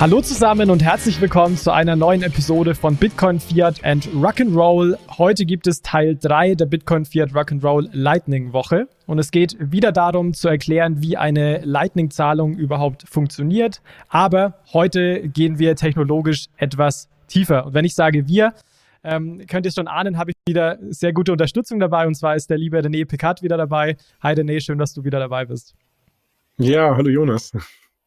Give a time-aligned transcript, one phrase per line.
[0.00, 4.96] Hallo zusammen und herzlich willkommen zu einer neuen Episode von Bitcoin Fiat and Rock'n'Roll.
[5.18, 9.92] Heute gibt es Teil 3 der Bitcoin Fiat Rock'n'Roll Lightning Woche und es geht wieder
[9.92, 17.10] darum zu erklären, wie eine Lightning Zahlung überhaupt funktioniert, aber heute gehen wir technologisch etwas
[17.26, 17.66] tiefer.
[17.66, 18.54] Und wenn ich sage wir,
[19.04, 22.48] ähm, könnt ihr schon ahnen, habe ich wieder sehr gute Unterstützung dabei und zwar ist
[22.48, 23.98] der liebe René Picard wieder dabei.
[24.22, 25.74] Hi René, schön, dass du wieder dabei bist.
[26.56, 27.52] Ja, hallo Jonas.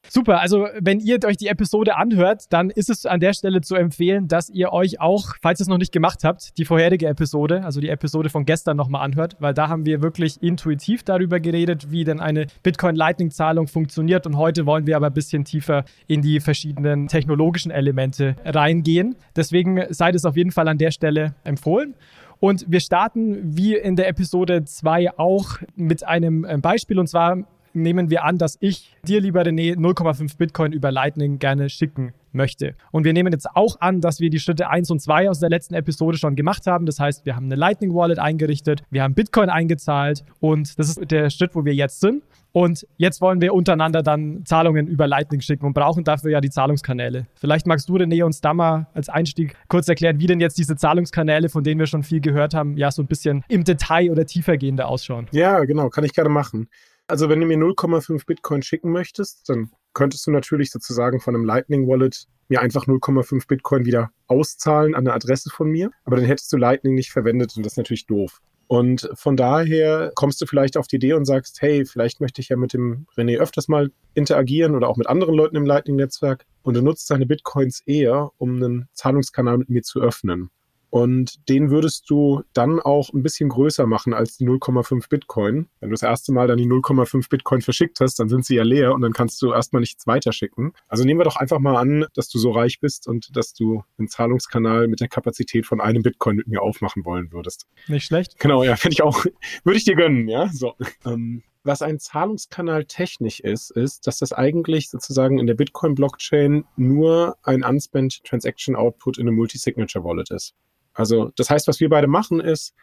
[0.10, 3.76] Super, also wenn ihr euch die Episode anhört, dann ist es an der Stelle zu
[3.76, 7.64] empfehlen, dass ihr euch auch, falls ihr es noch nicht gemacht habt, die vorherige Episode,
[7.64, 11.90] also die Episode von gestern nochmal anhört, weil da haben wir wirklich intuitiv darüber geredet,
[11.90, 15.86] wie denn eine Bitcoin Lightning Zahlung funktioniert und heute wollen wir aber ein bisschen tiefer
[16.08, 19.16] in die verschiedenen technologischen Elemente reingehen.
[19.36, 21.96] Deswegen seid es auf jeden Fall an der Stelle empfohlen.
[22.44, 27.38] Und wir starten wie in der Episode 2 auch mit einem äh, Beispiel und zwar
[27.74, 32.76] nehmen wir an, dass ich dir, lieber René, 0,5 Bitcoin über Lightning gerne schicken möchte.
[32.92, 35.50] Und wir nehmen jetzt auch an, dass wir die Schritte 1 und 2 aus der
[35.50, 36.86] letzten Episode schon gemacht haben.
[36.86, 41.12] Das heißt, wir haben eine Lightning Wallet eingerichtet, wir haben Bitcoin eingezahlt und das ist
[41.12, 42.24] der Schritt, wo wir jetzt sind.
[42.54, 46.52] Und jetzt wollen wir untereinander dann Zahlungen über Lightning schicken und brauchen dafür ja die
[46.52, 47.26] Zahlungskanäle.
[47.34, 50.76] Vielleicht magst du, René, uns da mal als Einstieg kurz erklären, wie denn jetzt diese
[50.76, 54.28] Zahlungskanäle, von denen wir schon viel gehört haben, ja so ein bisschen im Detail oder
[54.28, 55.26] tiefergehender ausschauen.
[55.32, 56.68] Ja, genau, kann ich gerne machen.
[57.14, 61.46] Also wenn du mir 0,5 Bitcoin schicken möchtest, dann könntest du natürlich sozusagen von einem
[61.46, 65.92] Lightning Wallet mir einfach 0,5 Bitcoin wieder auszahlen an eine Adresse von mir.
[66.06, 68.42] Aber dann hättest du Lightning nicht verwendet und das ist natürlich doof.
[68.66, 72.50] Und von daher kommst du vielleicht auf die Idee und sagst, hey, vielleicht möchte ich
[72.50, 76.48] ja mit dem René öfters mal interagieren oder auch mit anderen Leuten im Lightning-Netzwerk.
[76.64, 80.50] Und du nutzt deine Bitcoins eher, um einen Zahlungskanal mit mir zu öffnen.
[80.94, 85.68] Und den würdest du dann auch ein bisschen größer machen als die 0,5 Bitcoin.
[85.80, 88.64] Wenn du das erste Mal dann die 0,5 Bitcoin verschickt hast, dann sind sie ja
[88.64, 90.74] leer und dann kannst du erstmal nichts weiterschicken.
[90.88, 93.84] Also nehmen wir doch einfach mal an, dass du so reich bist und dass du
[93.98, 97.66] einen Zahlungskanal mit der Kapazität von einem Bitcoin mit mir aufmachen wollen würdest.
[97.88, 98.38] Nicht schlecht.
[98.38, 99.26] Genau, ja, finde ich auch,
[99.64, 100.48] würde ich dir gönnen, ja.
[100.54, 100.76] So.
[101.08, 107.36] Ähm, was ein Zahlungskanal technisch ist, ist, dass das eigentlich sozusagen in der Bitcoin-Blockchain nur
[107.42, 110.54] ein Unspent Transaction Output in einem Multi-Signature Wallet ist.
[110.94, 112.74] Also das heißt, was wir beide machen, ist,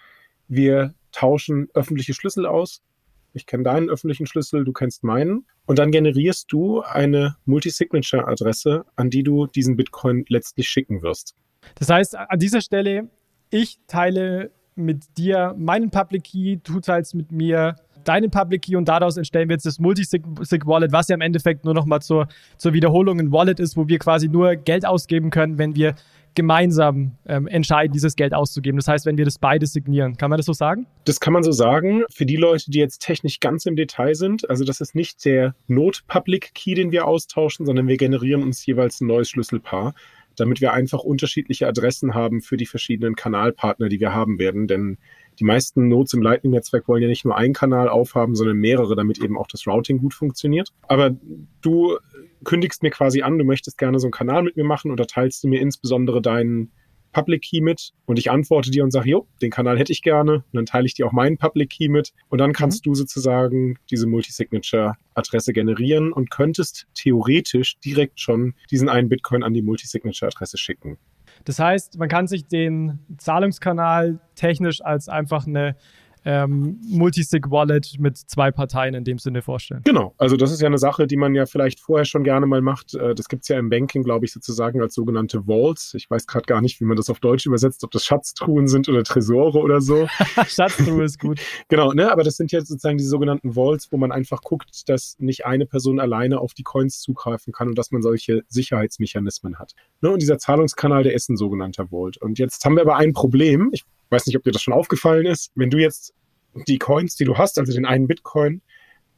[0.48, 2.82] wir tauschen öffentliche Schlüssel aus.
[3.32, 5.46] Ich kenne deinen öffentlichen Schlüssel, du kennst meinen.
[5.66, 11.36] Und dann generierst du eine Multi-Signature-Adresse, an die du diesen Bitcoin letztlich schicken wirst.
[11.76, 13.08] Das heißt, an dieser Stelle,
[13.50, 18.88] ich teile mit dir meinen Public Key, du teilst mit mir deinen Public Key und
[18.88, 23.20] daraus entstellen wir jetzt das Multisig-Wallet, was ja im Endeffekt nur nochmal zur, zur Wiederholung
[23.20, 25.94] ein Wallet ist, wo wir quasi nur Geld ausgeben können, wenn wir
[26.34, 28.78] gemeinsam ähm, entscheiden, dieses Geld auszugeben.
[28.78, 30.16] Das heißt, wenn wir das beide signieren.
[30.16, 30.86] Kann man das so sagen?
[31.04, 32.04] Das kann man so sagen.
[32.10, 35.54] Für die Leute, die jetzt technisch ganz im Detail sind, also das ist nicht der
[35.68, 39.94] Not-Public-Key, den wir austauschen, sondern wir generieren uns jeweils ein neues Schlüsselpaar,
[40.36, 44.66] damit wir einfach unterschiedliche Adressen haben für die verschiedenen Kanalpartner, die wir haben werden.
[44.66, 44.98] Denn
[45.40, 49.18] die meisten Nodes im Lightning-Netzwerk wollen ja nicht nur einen Kanal aufhaben, sondern mehrere, damit
[49.22, 50.68] eben auch das Routing gut funktioniert.
[50.82, 51.16] Aber
[51.62, 51.96] du
[52.44, 55.42] kündigst mir quasi an, du möchtest gerne so einen Kanal mit mir machen oder teilst
[55.42, 56.70] du mir insbesondere deinen
[57.12, 60.34] Public Key mit und ich antworte dir und sage, jo, den Kanal hätte ich gerne.
[60.34, 62.90] Und dann teile ich dir auch meinen Public Key mit und dann kannst mhm.
[62.90, 69.62] du sozusagen diese Multisignature-Adresse generieren und könntest theoretisch direkt schon diesen einen Bitcoin an die
[69.62, 70.98] Multisignature-Adresse schicken.
[71.44, 75.76] Das heißt, man kann sich den Zahlungskanal technisch als einfach eine
[76.24, 79.82] ähm, Multisig-Wallet mit zwei Parteien in dem Sinne vorstellen.
[79.84, 82.60] Genau, also das ist ja eine Sache, die man ja vielleicht vorher schon gerne mal
[82.60, 82.94] macht.
[82.94, 85.94] Äh, das gibt es ja im Banking, glaube ich, sozusagen als sogenannte Vaults.
[85.94, 88.88] Ich weiß gerade gar nicht, wie man das auf Deutsch übersetzt, ob das Schatztruhen sind
[88.88, 90.08] oder Tresore oder so.
[90.46, 91.40] Schatztruhe ist gut.
[91.68, 92.10] genau, ne?
[92.10, 95.66] aber das sind ja sozusagen die sogenannten Vaults, wo man einfach guckt, dass nicht eine
[95.66, 99.72] Person alleine auf die Coins zugreifen kann und dass man solche Sicherheitsmechanismen hat.
[100.00, 100.10] Ne?
[100.10, 102.18] Und dieser Zahlungskanal, der ist ein sogenannter Vault.
[102.18, 103.70] Und jetzt haben wir aber ein Problem.
[103.72, 105.52] Ich weiß nicht, ob dir das schon aufgefallen ist.
[105.54, 106.14] Wenn du jetzt
[106.66, 108.62] die Coins, die du hast, also den einen Bitcoin,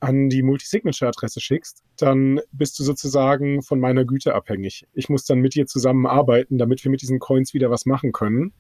[0.01, 4.85] an die Multisignature-Adresse schickst, dann bist du sozusagen von meiner Güte abhängig.
[4.95, 8.53] Ich muss dann mit dir zusammenarbeiten, damit wir mit diesen Coins wieder was machen können.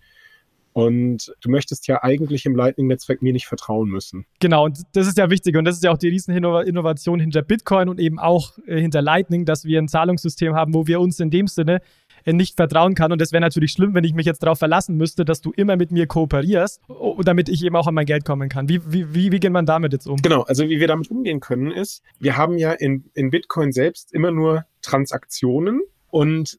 [0.73, 4.25] Und du möchtest ja eigentlich im Lightning-Netzwerk mir nicht vertrauen müssen.
[4.38, 5.56] Genau, und das ist ja wichtig.
[5.56, 9.44] Und das ist ja auch die Rieseninnovation hinter Bitcoin und eben auch äh, hinter Lightning,
[9.44, 11.82] dass wir ein Zahlungssystem haben, wo wir uns in dem Sinne
[12.27, 13.13] nicht vertrauen kann.
[13.13, 15.77] Und das wäre natürlich schlimm, wenn ich mich jetzt darauf verlassen müsste, dass du immer
[15.77, 16.81] mit mir kooperierst,
[17.25, 18.69] damit ich eben auch an mein Geld kommen kann.
[18.69, 20.17] Wie, wie, wie, wie geht man damit jetzt um?
[20.17, 24.13] Genau, also wie wir damit umgehen können, ist, wir haben ja in, in Bitcoin selbst
[24.13, 26.59] immer nur Transaktionen und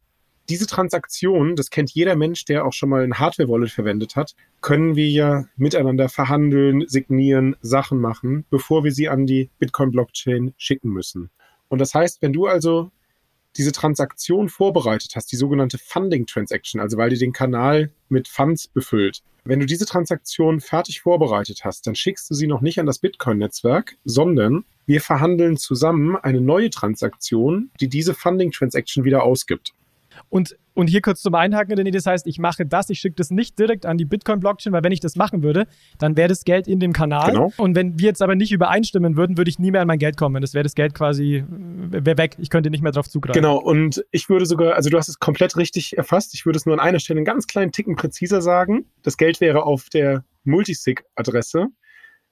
[0.50, 4.96] diese Transaktionen, das kennt jeder Mensch, der auch schon mal ein Hardware-Wallet verwendet hat, können
[4.96, 11.30] wir ja miteinander verhandeln, signieren, Sachen machen, bevor wir sie an die Bitcoin-Blockchain schicken müssen.
[11.70, 12.92] Und das heißt, wenn du also
[13.58, 18.68] diese Transaktion vorbereitet hast, die sogenannte Funding Transaction, also weil die den Kanal mit Funds
[18.68, 22.86] befüllt, wenn du diese Transaktion fertig vorbereitet hast, dann schickst du sie noch nicht an
[22.86, 29.74] das Bitcoin-Netzwerk, sondern wir verhandeln zusammen eine neue Transaktion, die diese Funding Transaction wieder ausgibt.
[30.30, 33.32] Und, und hier kurz zum Einhaken, René, das heißt, ich mache das, ich schicke das
[33.32, 35.68] nicht direkt an die Bitcoin-Blockchain, weil wenn ich das machen würde,
[35.98, 37.32] dann wäre das Geld in dem Kanal.
[37.32, 37.52] Genau.
[37.58, 40.18] Und wenn wir jetzt aber nicht übereinstimmen würden, würde ich nie mehr an mein Geld
[40.18, 40.42] kommen.
[40.42, 42.36] Das wäre das Geld quasi weg.
[42.40, 43.42] Ich könnte nicht mehr darauf zugreifen.
[43.42, 46.34] Genau, und ich würde sogar, also du hast es komplett richtig erfasst.
[46.34, 48.86] Ich würde es nur an einer Stelle einen ganz kleinen Ticken präziser sagen.
[49.02, 51.68] Das Geld wäre auf der Multisig-Adresse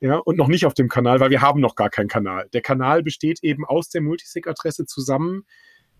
[0.02, 2.50] ja, und noch nicht auf dem Kanal, weil wir haben noch gar keinen Kanal.
[2.54, 5.44] Der Kanal besteht eben aus der Multisig-Adresse zusammen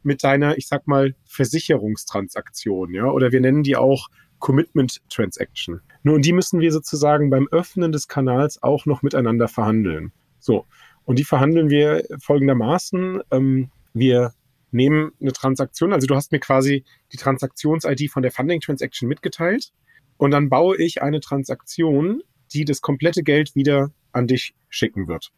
[0.04, 4.08] mit deiner, ich sag mal, Versicherungstransaktion, ja, oder wir nennen die auch
[4.40, 5.82] Commitment Transaction.
[6.04, 10.12] Nur und die müssen wir sozusagen beim Öffnen des Kanals auch noch miteinander verhandeln.
[10.40, 10.66] So.
[11.06, 13.22] Und die verhandeln wir folgendermaßen.
[13.32, 14.34] Ähm, wir
[14.72, 19.74] nehmen eine Transaktion, also du hast mir quasi die Transaktions-ID von der Funding Transaction mitgeteilt
[20.18, 22.22] und dann baue ich eine Transaktion,
[22.54, 25.32] die das komplette Geld wieder an dich schicken wird.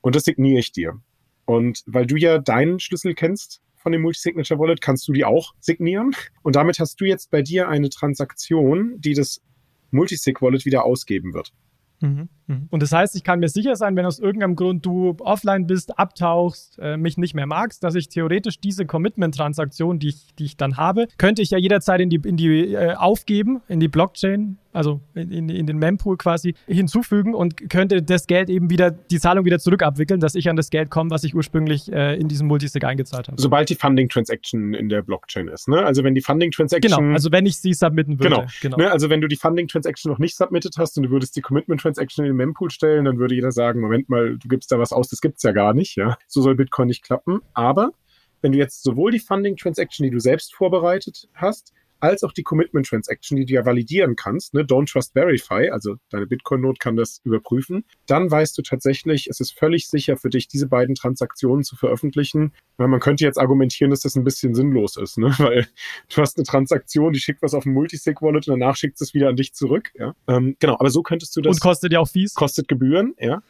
[0.00, 1.00] Und das signiere ich dir.
[1.44, 5.54] Und weil du ja deinen Schlüssel kennst von dem Multisignature Wallet, kannst du die auch
[5.60, 6.12] signieren.
[6.42, 9.40] Und damit hast du jetzt bei dir eine Transaktion, die das
[9.90, 11.52] Multisig Wallet wieder ausgeben wird.
[12.02, 12.66] Mhm, mhm.
[12.70, 15.98] Und das heißt, ich kann mir sicher sein, wenn aus irgendeinem Grund du offline bist,
[15.98, 20.56] abtauchst, äh, mich nicht mehr magst, dass ich theoretisch diese Commitment-Transaktion, die ich, die ich
[20.56, 24.58] dann habe, könnte ich ja jederzeit in die, in die äh, aufgeben, in die Blockchain
[24.72, 29.44] also in, in den Mempool quasi hinzufügen und könnte das Geld eben wieder, die Zahlung
[29.44, 32.84] wieder zurückabwickeln, dass ich an das Geld komme, was ich ursprünglich äh, in diesem Multisig
[32.84, 33.40] eingezahlt habe.
[33.40, 35.84] Sobald die Funding Transaction in der Blockchain ist, ne?
[35.84, 36.98] Also wenn die Funding Transaction.
[36.98, 38.30] Genau, also wenn ich sie submitten würde.
[38.30, 38.46] Genau.
[38.60, 38.76] genau.
[38.78, 38.90] Ne?
[38.90, 41.80] Also wenn du die Funding Transaction noch nicht submitted hast und du würdest die Commitment
[41.80, 44.92] Transaction in den Mempool stellen, dann würde jeder sagen, Moment mal, du gibst da was
[44.92, 46.16] aus, das gibt's ja gar nicht, ja.
[46.26, 47.40] So soll Bitcoin nicht klappen.
[47.54, 47.90] Aber
[48.40, 51.72] wenn du jetzt sowohl die Funding Transaction, die du selbst vorbereitet hast,
[52.02, 54.62] als auch die Commitment Transaction, die du ja validieren kannst, ne?
[54.62, 59.56] Don't Trust Verify, also deine Bitcoin-Note kann das überprüfen, dann weißt du tatsächlich, es ist
[59.56, 62.52] völlig sicher für dich, diese beiden Transaktionen zu veröffentlichen.
[62.76, 65.26] Weil man könnte jetzt argumentieren, dass das ein bisschen sinnlos ist, ne?
[65.38, 65.68] weil
[66.12, 69.28] du hast eine Transaktion, die schickt was auf ein Multisig-Wallet und danach schickt es wieder
[69.28, 69.90] an dich zurück.
[69.94, 70.14] Ja?
[70.26, 71.56] Ähm, genau, aber so könntest du das.
[71.56, 72.34] Und kostet ja auch Fees.
[72.34, 73.42] Kostet Gebühren, ja.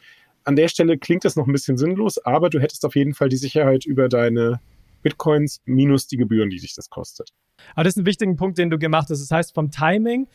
[0.45, 3.31] An der Stelle klingt das noch ein bisschen sinnlos, aber du hättest auf jeden Fall
[3.31, 4.61] die Sicherheit über deine
[5.03, 7.31] Bitcoins minus die Gebühren, die sich das kostet.
[7.75, 9.21] Aber das ist ein wichtiger Punkt, den du gemacht hast.
[9.21, 10.29] Das heißt, vom Timing,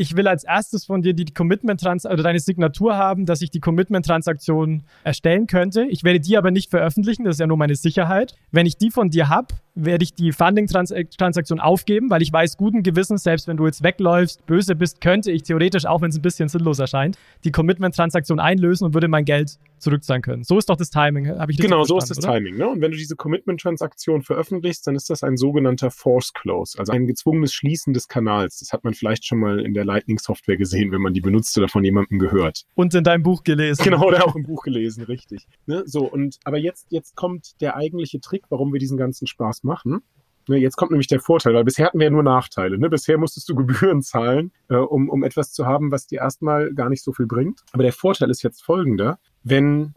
[0.00, 3.58] ich will als erstes von dir die Commitment oder deine Signatur haben, dass ich die
[3.58, 5.86] Commitment-Transaktion erstellen könnte.
[5.86, 8.36] Ich werde die aber nicht veröffentlichen, das ist ja nur meine Sicherheit.
[8.52, 12.84] Wenn ich die von dir habe, werde ich die Funding-Transaktion aufgeben, weil ich weiß guten
[12.84, 16.22] Gewissens, selbst wenn du jetzt wegläufst, böse bist, könnte ich theoretisch, auch wenn es ein
[16.22, 20.44] bisschen sinnlos erscheint, die Commitment-Transaktion einlösen und würde mein Geld zurückzahlen können.
[20.44, 22.34] So ist doch das Timing, habe ich Genau, so ist das oder?
[22.34, 22.56] Timing.
[22.56, 22.68] Ne?
[22.68, 27.06] Und wenn du diese Commitment-Transaktion veröffentlichst, dann ist das ein sogenannter Force Close, also ein
[27.06, 28.58] gezwungenes Schließen des Kanals.
[28.58, 31.68] Das hat man vielleicht schon mal in der Lightning-Software gesehen, wenn man die benutzt oder
[31.68, 32.64] von jemandem gehört.
[32.74, 33.82] Und in deinem Buch gelesen.
[33.82, 35.46] Genau, oder auch im Buch gelesen, richtig.
[35.66, 35.82] Ne?
[35.86, 40.02] So, und aber jetzt, jetzt kommt der eigentliche Trick, warum wir diesen ganzen Spaß machen.
[40.48, 42.78] Ne, jetzt kommt nämlich der Vorteil, weil bisher hatten wir ja nur Nachteile.
[42.78, 42.88] Ne?
[42.88, 46.88] Bisher musstest du Gebühren zahlen, äh, um, um etwas zu haben, was dir erstmal gar
[46.88, 47.60] nicht so viel bringt.
[47.72, 49.18] Aber der Vorteil ist jetzt folgender.
[49.44, 49.92] Wenn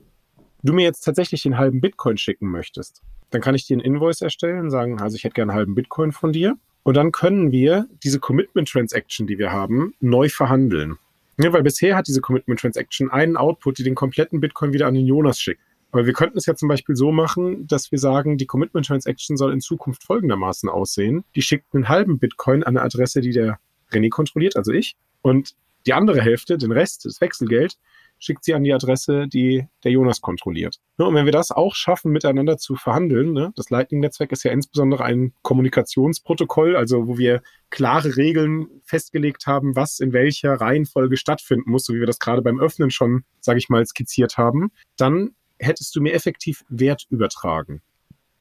[0.63, 4.22] du mir jetzt tatsächlich den halben Bitcoin schicken möchtest, dann kann ich dir einen Invoice
[4.22, 6.58] erstellen, sagen, also ich hätte gerne einen halben Bitcoin von dir.
[6.84, 10.98] Und dann können wir diese Commitment Transaction, die wir haben, neu verhandeln.
[11.38, 14.96] Ja, weil bisher hat diese Commitment Transaction einen Output, die den kompletten Bitcoin wieder an
[14.96, 15.62] den Jonas schickt.
[15.91, 19.38] Aber wir könnten es ja zum Beispiel so machen, dass wir sagen, die Commitment Transaction
[19.38, 21.24] soll in Zukunft folgendermaßen aussehen.
[21.36, 23.60] Die schickt einen halben Bitcoin an eine Adresse, die der
[23.91, 24.95] René kontrolliert, also ich.
[25.21, 25.55] Und
[25.86, 27.77] die andere Hälfte, den Rest, das Wechselgeld,
[28.21, 30.79] schickt sie an die Adresse, die der Jonas kontrolliert.
[30.98, 35.03] Und wenn wir das auch schaffen, miteinander zu verhandeln, ne, das Lightning-Netzwerk ist ja insbesondere
[35.03, 41.86] ein Kommunikationsprotokoll, also wo wir klare Regeln festgelegt haben, was in welcher Reihenfolge stattfinden muss,
[41.86, 45.31] so wie wir das gerade beim Öffnen schon, sage ich mal, skizziert haben, dann
[45.62, 47.82] hättest du mir effektiv Wert übertragen.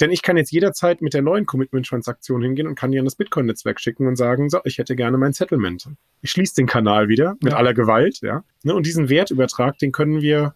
[0.00, 3.16] Denn ich kann jetzt jederzeit mit der neuen Commitment-Transaktion hingehen und kann die an das
[3.16, 5.88] Bitcoin-Netzwerk schicken und sagen, so, ich hätte gerne mein Settlement.
[6.22, 7.58] Ich schließe den Kanal wieder mit ja.
[7.58, 8.42] aller Gewalt, ja.
[8.62, 10.54] Ne, und diesen Wertübertrag, den können wir,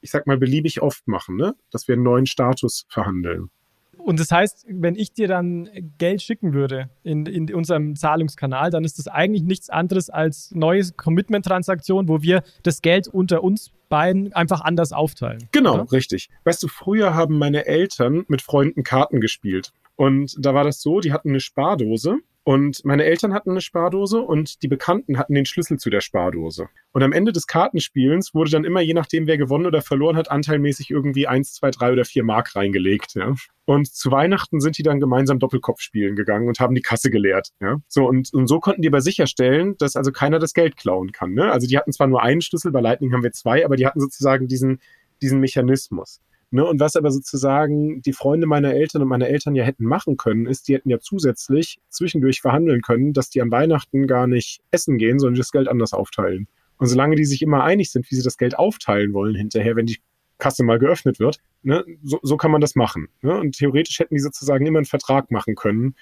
[0.00, 1.54] ich sag mal, beliebig oft machen, ne?
[1.70, 3.50] dass wir einen neuen Status verhandeln.
[3.98, 8.84] Und das heißt, wenn ich dir dann Geld schicken würde in, in unserem Zahlungskanal, dann
[8.84, 14.32] ist das eigentlich nichts anderes als neue Commitment-Transaktion, wo wir das Geld unter uns beiden
[14.32, 15.48] einfach anders aufteilen.
[15.52, 15.92] Genau, oder?
[15.92, 16.28] richtig.
[16.44, 19.72] Weißt du, früher haben meine Eltern mit Freunden Karten gespielt.
[19.96, 24.20] Und da war das so, die hatten eine Spardose Und meine Eltern hatten eine Spardose
[24.20, 26.68] und die Bekannten hatten den Schlüssel zu der Spardose.
[26.92, 30.30] Und am Ende des Kartenspielens wurde dann immer, je nachdem, wer gewonnen oder verloren hat,
[30.30, 33.14] anteilmäßig irgendwie eins, zwei, drei oder vier Mark reingelegt.
[33.14, 33.34] Ja.
[33.64, 37.48] Und zu Weihnachten sind die dann gemeinsam Doppelkopf spielen gegangen und haben die Kasse geleert.
[37.60, 37.78] Ja.
[37.88, 41.32] So, und, und so konnten die aber sicherstellen, dass also keiner das Geld klauen kann.
[41.32, 41.50] Ne?
[41.50, 44.00] Also die hatten zwar nur einen Schlüssel, bei Lightning haben wir zwei, aber die hatten
[44.00, 44.80] sozusagen diesen,
[45.22, 46.20] diesen Mechanismus.
[46.50, 50.16] Ne, und was aber sozusagen die Freunde meiner Eltern und meine Eltern ja hätten machen
[50.16, 54.62] können, ist, die hätten ja zusätzlich zwischendurch verhandeln können, dass die an Weihnachten gar nicht
[54.70, 56.46] essen gehen, sondern das Geld anders aufteilen.
[56.78, 59.86] Und solange die sich immer einig sind, wie sie das Geld aufteilen wollen hinterher, wenn
[59.86, 59.98] die
[60.38, 63.08] Kasse mal geöffnet wird, ne, so, so kann man das machen.
[63.22, 63.38] Ne?
[63.38, 65.94] Und theoretisch hätten die sozusagen immer einen Vertrag machen können.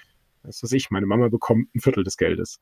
[0.43, 2.59] Das was ich, meine Mama bekommt ein Viertel des Geldes.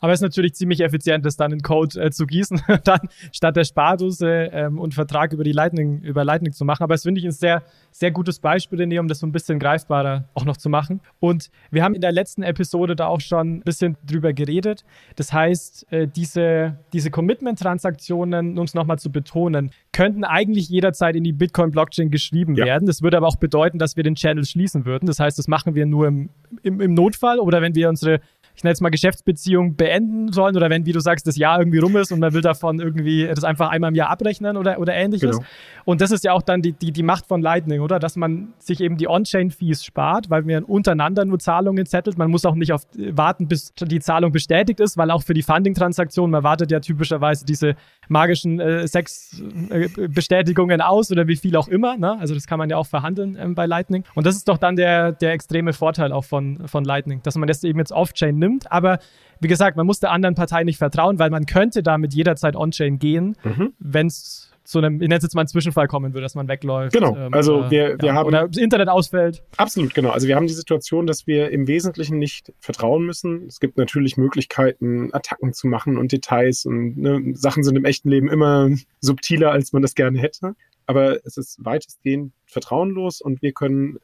[0.00, 3.00] Aber es ist natürlich ziemlich effizient, das dann in Code äh, zu gießen, dann
[3.32, 6.82] statt der Spardose ähm, und Vertrag über die Lightning, über Lightning zu machen.
[6.82, 9.58] Aber es finde ich ein sehr, sehr gutes Beispiel, René, um das so ein bisschen
[9.58, 11.00] greifbarer auch noch zu machen.
[11.20, 14.84] Und wir haben in der letzten Episode da auch schon ein bisschen drüber geredet.
[15.16, 21.24] Das heißt, äh, diese, diese Commitment-Transaktionen, um es nochmal zu betonen, könnten eigentlich jederzeit in
[21.24, 22.64] die Bitcoin-Blockchain geschrieben ja.
[22.64, 22.86] werden.
[22.86, 25.06] Das würde aber auch bedeuten, dass wir den Channel schließen würden.
[25.06, 26.30] Das heißt, das machen wir nur im,
[26.62, 28.20] im, im Notfall oder wenn wir unsere
[28.60, 31.78] ich nenne jetzt mal Geschäftsbeziehung beenden sollen oder wenn, wie du sagst, das Jahr irgendwie
[31.78, 34.92] rum ist und man will davon irgendwie das einfach einmal im Jahr abrechnen oder, oder
[34.92, 35.38] ähnliches.
[35.38, 35.48] Genau.
[35.86, 37.98] Und das ist ja auch dann die, die, die Macht von Lightning, oder?
[37.98, 42.18] Dass man sich eben die On-Chain-Fees spart, weil man untereinander nur Zahlungen zettelt.
[42.18, 45.42] Man muss auch nicht auf warten, bis die Zahlung bestätigt ist, weil auch für die
[45.42, 47.76] Funding-Transaktion, man wartet ja typischerweise diese
[48.08, 51.96] magischen äh, sechs äh, Bestätigungen aus oder wie viel auch immer.
[51.96, 52.18] Ne?
[52.20, 54.04] Also das kann man ja auch verhandeln ähm, bei Lightning.
[54.14, 57.48] Und das ist doch dann der, der extreme Vorteil auch von, von Lightning, dass man
[57.48, 58.70] das eben jetzt Off-Chain nimmt nimmt.
[58.70, 58.98] Aber
[59.40, 62.98] wie gesagt, man muss der anderen Partei nicht vertrauen, weil man könnte damit jederzeit on-chain
[62.98, 63.72] gehen, mhm.
[63.78, 66.46] wenn es zu einem, ich nenne es jetzt mal einen Zwischenfall kommen würde, dass man
[66.46, 66.92] wegläuft.
[66.92, 68.26] Genau, ähm, also wir, wir ja, haben...
[68.26, 69.42] Oder das Internet ausfällt.
[69.56, 70.10] Absolut, genau.
[70.10, 73.46] Also wir haben die Situation, dass wir im Wesentlichen nicht vertrauen müssen.
[73.46, 78.10] Es gibt natürlich Möglichkeiten, Attacken zu machen und Details und ne, Sachen sind im echten
[78.10, 78.68] Leben immer
[79.00, 80.54] subtiler, als man das gerne hätte.
[80.86, 83.98] Aber es ist weitestgehend vertrauenlos und wir können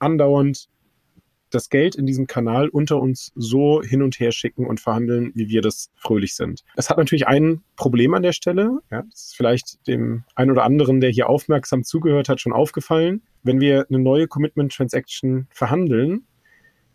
[0.00, 0.68] andauernd
[1.50, 5.48] das Geld in diesem Kanal unter uns so hin und her schicken und verhandeln, wie
[5.48, 6.64] wir das fröhlich sind.
[6.76, 8.78] Es hat natürlich ein Problem an der Stelle.
[8.90, 13.22] Ja, das ist vielleicht dem einen oder anderen, der hier aufmerksam zugehört hat, schon aufgefallen.
[13.42, 16.26] Wenn wir eine neue Commitment Transaction verhandeln,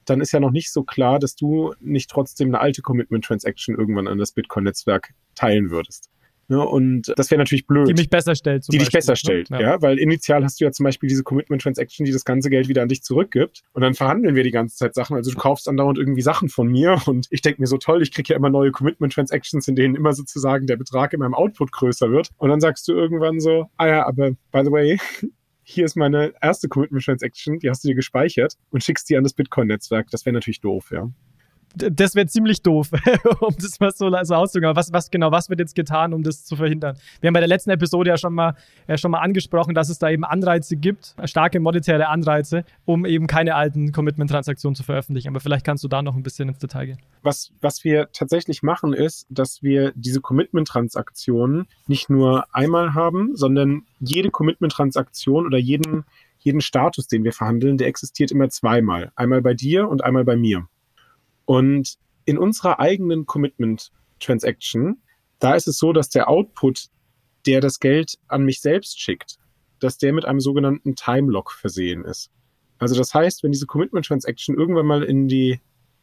[0.06, 3.76] dann ist ja noch nicht so klar, dass du nicht trotzdem eine alte Commitment Transaction
[3.76, 6.10] irgendwann an das Bitcoin-Netzwerk teilen würdest.
[6.48, 6.66] Ne?
[6.66, 7.88] Und das wäre natürlich blöd.
[7.88, 8.66] Die mich besser stellt.
[8.66, 9.18] die Beispiel, dich besser ne?
[9.18, 9.62] stellt, ja.
[9.62, 9.82] ja.
[9.82, 12.82] Weil initial hast du ja zum Beispiel diese Commitment Transaction, die das ganze Geld wieder
[12.82, 13.64] an dich zurückgibt.
[13.74, 15.16] Und dann verhandeln wir die ganze Zeit Sachen.
[15.16, 18.12] Also du kaufst andauernd irgendwie Sachen von mir und ich denke mir so toll, ich
[18.12, 21.72] kriege ja immer neue Commitment Transactions, in denen immer sozusagen der Betrag in meinem Output
[21.72, 22.30] größer wird.
[22.38, 24.98] Und dann sagst du irgendwann so, ah ja, aber by the way,
[25.64, 29.24] hier ist meine erste Commitment Transaction, die hast du dir gespeichert und schickst die an
[29.24, 30.10] das Bitcoin-Netzwerk.
[30.12, 31.10] Das wäre natürlich doof, ja
[31.76, 32.92] das wäre ziemlich doof,
[33.40, 34.70] um das mal so, so auszugehen.
[34.70, 36.98] Aber was, was genau, was wird jetzt getan, um das zu verhindern?
[37.22, 38.56] Wir haben bei der letzten Episode ja schon mal,
[38.88, 43.28] ja schon mal angesprochen, dass es da eben Anreize gibt, starke monetäre Anreize, um eben
[43.28, 45.30] keine alten Commitment-Transaktionen zu veröffentlichen.
[45.30, 47.00] Aber vielleicht kannst du da noch ein bisschen ins Detail gehen.
[47.24, 53.84] Was, was wir tatsächlich machen, ist, dass wir diese Commitment-Transaktionen nicht nur einmal haben, sondern
[54.00, 56.04] jede Commitment-Transaktion oder jeden,
[56.40, 59.12] jeden Status, den wir verhandeln, der existiert immer zweimal.
[59.16, 60.68] Einmal bei dir und einmal bei mir.
[61.46, 65.02] Und in unserer eigenen Commitment Transaction,
[65.40, 66.88] da ist es so, dass der Output,
[67.46, 69.38] der das Geld an mich selbst schickt,
[69.80, 72.32] dass der mit einem sogenannten Time Lock versehen ist.
[72.80, 75.60] Also das heißt, wenn diese Commitment Transaction irgendwann mal in die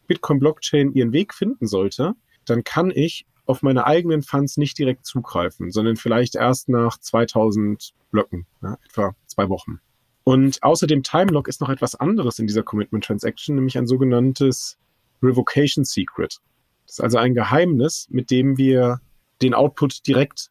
[0.06, 5.04] Bitcoin Blockchain ihren Weg finden sollte, dann kann ich auf meine eigenen Funds nicht direkt
[5.06, 9.80] zugreifen, sondern vielleicht erst nach 2000 Blöcken, ja, etwa zwei Wochen.
[10.24, 13.86] Und außer dem Time Lock ist noch etwas anderes in dieser Commitment Transaction, nämlich ein
[13.86, 14.78] sogenanntes
[15.22, 16.40] Revocation Secret.
[16.86, 19.00] Das ist also ein Geheimnis, mit dem wir
[19.42, 20.50] den Output direkt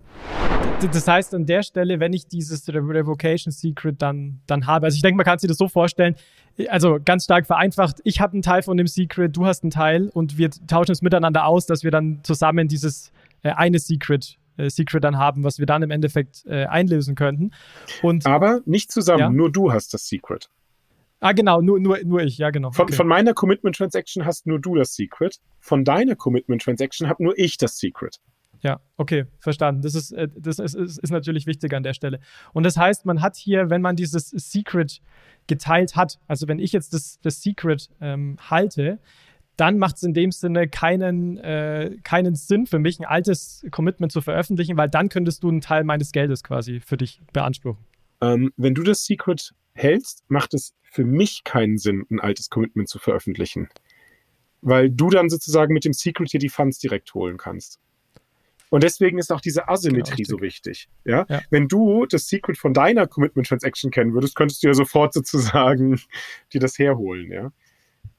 [0.92, 5.02] Das heißt, an der Stelle, wenn ich dieses Revocation Secret dann, dann habe, also ich
[5.02, 6.16] denke, man kann sich das so vorstellen,
[6.68, 10.10] also ganz stark vereinfacht, ich habe einen Teil von dem Secret, du hast einen Teil
[10.10, 14.70] und wir tauschen es miteinander aus, dass wir dann zusammen dieses äh, eine Secret äh,
[14.70, 17.52] Secret dann haben, was wir dann im Endeffekt äh, einlösen könnten.
[18.02, 19.30] Und, Aber nicht zusammen, ja?
[19.30, 20.50] nur du hast das Secret.
[21.20, 22.72] Ah, genau, nur, nur, nur ich, ja, genau.
[22.72, 22.96] Von, okay.
[22.96, 25.40] von meiner Commitment Transaction hast nur du das Secret.
[25.60, 28.20] Von deiner Commitment Transaction habe nur ich das Secret.
[28.62, 29.82] Ja, okay, verstanden.
[29.82, 32.20] Das ist, äh, das ist, ist, ist natürlich wichtig an der Stelle.
[32.54, 35.02] Und das heißt, man hat hier, wenn man dieses Secret
[35.48, 39.00] geteilt hat, also wenn ich jetzt das, das Secret ähm, halte,
[39.56, 44.12] dann macht es in dem Sinne keinen, äh, keinen Sinn für mich, ein altes Commitment
[44.12, 47.84] zu veröffentlichen, weil dann könntest du einen Teil meines Geldes quasi für dich beanspruchen.
[48.22, 52.90] Ähm, wenn du das Secret hältst, macht es für mich keinen Sinn, ein altes Commitment
[52.90, 53.70] zu veröffentlichen.
[54.62, 57.80] Weil du dann sozusagen mit dem Secret hier die Funds direkt holen kannst.
[58.70, 60.90] Und deswegen ist auch diese Asymmetrie genau, so wichtig.
[61.04, 61.26] Ja?
[61.28, 61.42] ja?
[61.50, 66.00] Wenn du das Secret von deiner Commitment Transaction kennen würdest, könntest du ja sofort sozusagen
[66.54, 67.32] dir das herholen.
[67.32, 67.52] Ja?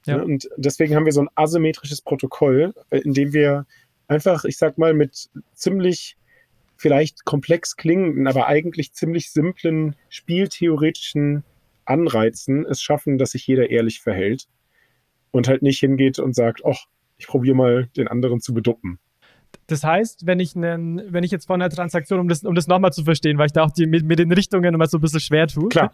[0.05, 0.17] ja.
[0.17, 0.21] ja?
[0.21, 3.65] Und deswegen haben wir so ein asymmetrisches Protokoll, äh, in dem wir
[4.07, 6.17] einfach, ich sag mal, mit ziemlich
[6.75, 11.43] vielleicht komplex klingenden, aber eigentlich ziemlich simplen spieltheoretischen
[11.85, 14.47] Anreizen es schaffen, dass sich jeder ehrlich verhält
[15.31, 16.85] und halt nicht hingeht und sagt, ach,
[17.17, 18.99] ich probiere mal den anderen zu beduppen.
[19.67, 22.67] Das heißt, wenn ich, nen, wenn ich jetzt von einer Transaktion, um das, um das
[22.67, 25.01] nochmal zu verstehen, weil ich da auch die, mit, mit den Richtungen immer so ein
[25.01, 25.69] bisschen schwer tue.
[25.69, 25.93] Klar.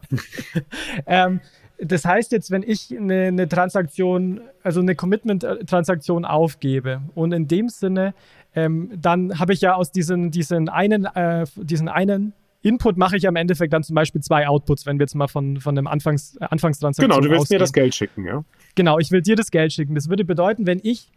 [1.06, 1.42] ähm,
[1.80, 7.70] das heißt jetzt, wenn ich eine, eine Transaktion, also eine Commitment-Transaktion aufgebe und in dem
[7.70, 8.16] Sinne,
[8.56, 12.34] ähm, dann habe ich ja aus diesen, diesen einen, äh, diesen einen
[12.68, 15.60] Input mache ich am Endeffekt dann zum Beispiel zwei Outputs, wenn wir jetzt mal von,
[15.62, 17.58] von einem Anfangs, Anfangstransaktion Genau, du willst ausgehen.
[17.58, 18.44] mir das Geld schicken, ja?
[18.76, 19.96] Genau, ich will dir das Geld schicken.
[19.96, 21.12] Das würde bedeuten, wenn ich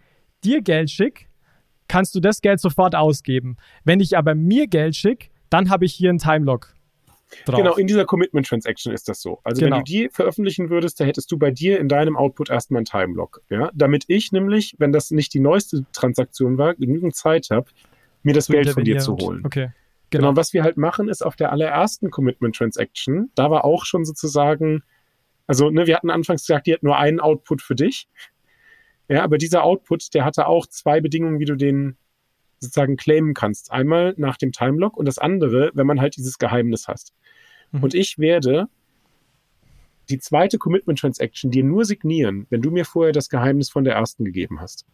[0.45, 1.25] dir Geld schicke,
[1.89, 3.57] kannst du das Geld sofort ausgeben.
[3.85, 6.73] Wenn ich aber mir Geld schicke, dann habe ich hier einen Timelock.
[7.45, 7.57] Drauf.
[7.57, 9.41] Genau, in dieser Commitment Transaction ist das so.
[9.45, 9.77] Also genau.
[9.77, 12.87] wenn du die veröffentlichen würdest, da hättest du bei dir in deinem Output erstmal einen
[12.87, 13.43] Timelock.
[13.51, 13.71] Ja?
[13.75, 17.71] Damit ich nämlich, wenn das nicht die neueste Transaktion war, genügend Zeit habe,
[18.23, 19.43] mir das Geld von dir zu holen.
[19.45, 19.71] Okay.
[20.11, 20.29] Genau.
[20.29, 24.05] genau, was wir halt machen, ist auf der allerersten Commitment Transaction, da war auch schon
[24.05, 24.83] sozusagen,
[25.46, 28.09] also ne, wir hatten anfangs gesagt, die hat nur einen Output für dich.
[29.09, 31.96] Ja, aber dieser Output, der hatte auch zwei Bedingungen, wie du den
[32.61, 33.73] sozusagen claimen kannst.
[33.73, 37.14] Einmal nach dem Timelock und das andere, wenn man halt dieses Geheimnis hast.
[37.73, 37.83] Mhm.
[37.83, 38.68] Und ich werde
[40.11, 43.94] die zweite Commitment Transaction dir nur signieren, wenn du mir vorher das Geheimnis von der
[43.94, 44.85] ersten gegeben hast.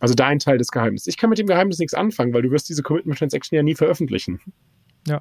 [0.00, 1.06] Also dein Teil des Geheimnisses.
[1.06, 3.74] Ich kann mit dem Geheimnis nichts anfangen, weil du wirst diese Commitment Transaction ja nie
[3.74, 4.40] veröffentlichen.
[5.06, 5.20] Ja.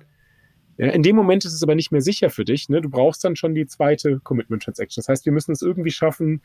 [0.78, 2.70] ja in dem Moment ist es aber nicht mehr sicher für dich.
[2.70, 2.82] Ne?
[2.82, 5.02] Du brauchst dann schon die zweite Commitment Transaction.
[5.02, 6.42] Das heißt, wir müssen es irgendwie schaffen,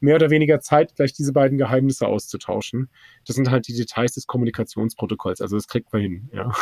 [0.00, 2.90] mehr oder weniger Zeit gleich diese beiden Geheimnisse auszutauschen.
[3.26, 5.40] Das sind halt die Details des Kommunikationsprotokolls.
[5.40, 6.52] Also das kriegt man hin, ja.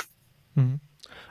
[0.54, 0.80] Mhm.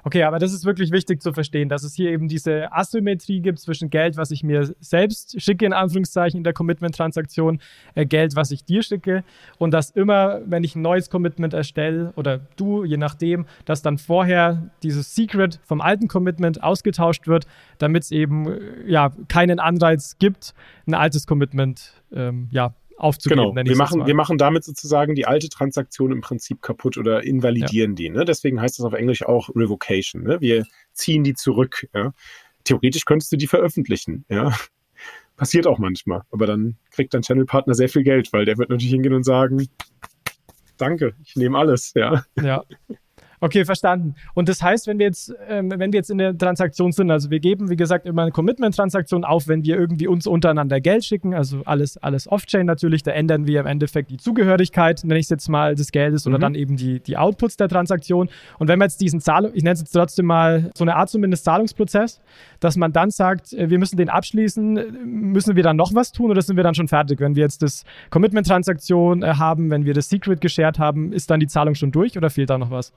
[0.06, 3.60] Okay, aber das ist wirklich wichtig zu verstehen, dass es hier eben diese Asymmetrie gibt
[3.60, 7.60] zwischen Geld, was ich mir selbst schicke, in Anführungszeichen, in der Commitment-Transaktion,
[7.96, 9.24] äh, Geld, was ich dir schicke.
[9.60, 13.98] Und dass immer, wenn ich ein neues Commitment erstelle oder du, je nachdem, dass dann
[13.98, 20.18] vorher dieses Secret vom alten Commitment ausgetauscht wird, damit es eben äh, ja, keinen Anreiz
[20.20, 20.54] gibt,
[20.86, 23.54] ein altes Commitment ähm, ja, aufzugeben.
[23.54, 27.92] Genau, wir machen, wir machen damit sozusagen die alte Transaktion im Prinzip kaputt oder invalidieren
[27.92, 27.96] ja.
[27.96, 28.10] die.
[28.10, 28.26] Ne?
[28.26, 30.24] Deswegen heißt das auf Englisch auch Revocation.
[30.24, 30.42] Ne?
[30.42, 31.88] Wir ziehen die zurück.
[31.94, 32.14] Ja?
[32.64, 34.26] Theoretisch könntest du die veröffentlichen.
[34.30, 34.54] Ja?
[35.36, 36.22] Passiert auch manchmal.
[36.32, 39.68] Aber dann kriegt dein Channel-Partner sehr viel Geld, weil der wird natürlich hingehen und sagen,
[40.78, 41.94] danke, ich nehme alles.
[41.96, 42.24] Ja.
[42.42, 42.64] ja.
[43.44, 44.16] Okay, verstanden.
[44.36, 47.30] Und das heißt, wenn wir jetzt, ähm, wenn wir jetzt in der Transaktion sind, also
[47.30, 51.34] wir geben, wie gesagt, immer eine Commitment-Transaktion auf, wenn wir irgendwie uns untereinander Geld schicken,
[51.34, 55.30] also alles, alles Off-Chain natürlich, da ändern wir im Endeffekt die Zugehörigkeit, nenne ich es
[55.30, 56.42] jetzt mal, des Geldes oder mhm.
[56.42, 58.30] dann eben die, die Outputs der Transaktion.
[58.60, 61.10] Und wenn wir jetzt diesen Zahlung, ich nenne es jetzt trotzdem mal so eine Art
[61.10, 62.22] zumindest Zahlungsprozess,
[62.62, 66.32] dass man dann sagt, äh, wir müssen den abschließen, müssen wir dann noch was tun
[66.32, 67.20] oder sind wir dann schon fertig?
[67.20, 71.42] Wenn wir jetzt das Commitment-Transaktion äh, haben, wenn wir das Secret geshared haben, ist dann
[71.42, 72.94] die Zahlung schon durch oder fehlt da noch was?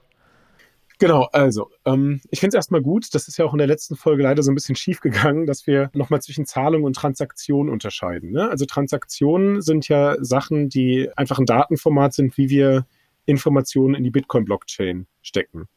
[0.99, 3.95] Genau, also ähm, ich finde es erstmal gut, das ist ja auch in der letzten
[3.95, 8.31] Folge leider so ein bisschen schief gegangen, dass wir nochmal zwischen Zahlung und Transaktion unterscheiden.
[8.31, 8.49] Ne?
[8.49, 12.87] Also Transaktionen sind ja Sachen, die einfach ein Datenformat sind, wie wir
[13.25, 15.67] Informationen in die Bitcoin-Blockchain stecken.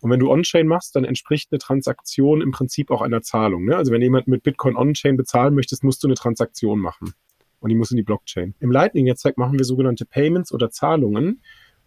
[0.00, 3.64] Und wenn du On-Chain machst, dann entspricht eine Transaktion im Prinzip auch einer Zahlung.
[3.64, 3.76] Ne?
[3.76, 7.14] Also wenn jemand mit Bitcoin On-Chain bezahlen möchtest, musst du eine Transaktion machen.
[7.58, 8.54] Und die muss in die Blockchain.
[8.60, 11.42] Im Lightning-Netzwerk machen wir sogenannte Payments oder Zahlungen.